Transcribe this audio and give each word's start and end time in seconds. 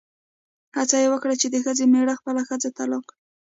هڅه 0.77 0.95
یې 1.03 1.07
وکړه 1.11 1.35
چې 1.41 1.47
د 1.49 1.55
ښځې 1.65 1.85
مېړه 1.91 2.13
خپله 2.19 2.41
ښځه 2.49 2.69
طلاقه 2.77 3.03
کړي. 3.11 3.17